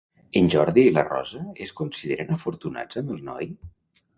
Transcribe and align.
En 0.39 0.47
Jordi 0.53 0.85
i 0.91 0.93
la 0.95 1.03
Rosa 1.09 1.41
es 1.67 1.73
consideren 1.81 2.33
afortunats 2.37 3.01
amb 3.03 3.17
el 3.17 3.25
noi? 3.29 3.53